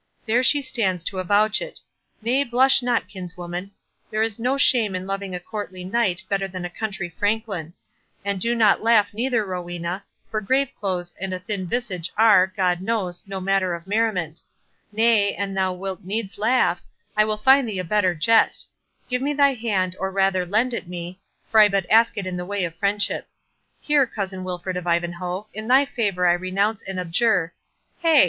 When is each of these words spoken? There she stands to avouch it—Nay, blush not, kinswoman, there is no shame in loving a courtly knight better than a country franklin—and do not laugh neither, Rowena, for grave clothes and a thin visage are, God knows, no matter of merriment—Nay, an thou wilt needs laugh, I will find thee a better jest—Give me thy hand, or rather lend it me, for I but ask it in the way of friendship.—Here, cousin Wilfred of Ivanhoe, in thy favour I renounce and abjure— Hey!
There 0.25 0.41
she 0.41 0.63
stands 0.63 1.03
to 1.03 1.19
avouch 1.19 1.61
it—Nay, 1.61 2.43
blush 2.45 2.81
not, 2.81 3.07
kinswoman, 3.07 3.69
there 4.09 4.23
is 4.23 4.39
no 4.39 4.57
shame 4.57 4.95
in 4.95 5.05
loving 5.05 5.35
a 5.35 5.39
courtly 5.39 5.83
knight 5.83 6.23
better 6.27 6.47
than 6.47 6.65
a 6.65 6.71
country 6.71 7.07
franklin—and 7.07 8.41
do 8.41 8.55
not 8.55 8.81
laugh 8.81 9.13
neither, 9.13 9.45
Rowena, 9.45 10.03
for 10.31 10.41
grave 10.41 10.71
clothes 10.79 11.13
and 11.19 11.35
a 11.35 11.39
thin 11.39 11.67
visage 11.67 12.11
are, 12.17 12.47
God 12.47 12.81
knows, 12.81 13.21
no 13.27 13.39
matter 13.39 13.75
of 13.75 13.85
merriment—Nay, 13.85 15.35
an 15.35 15.53
thou 15.53 15.71
wilt 15.71 16.03
needs 16.03 16.39
laugh, 16.39 16.81
I 17.15 17.23
will 17.23 17.37
find 17.37 17.69
thee 17.69 17.77
a 17.77 17.83
better 17.83 18.15
jest—Give 18.15 19.21
me 19.21 19.33
thy 19.33 19.53
hand, 19.53 19.95
or 19.99 20.09
rather 20.11 20.47
lend 20.47 20.73
it 20.73 20.87
me, 20.87 21.19
for 21.47 21.59
I 21.59 21.69
but 21.69 21.85
ask 21.91 22.17
it 22.17 22.25
in 22.25 22.37
the 22.37 22.45
way 22.47 22.63
of 22.63 22.73
friendship.—Here, 22.73 24.07
cousin 24.07 24.43
Wilfred 24.43 24.77
of 24.77 24.87
Ivanhoe, 24.87 25.45
in 25.53 25.67
thy 25.67 25.85
favour 25.85 26.25
I 26.25 26.33
renounce 26.33 26.81
and 26.81 26.99
abjure— 26.99 27.53
Hey! 27.99 28.19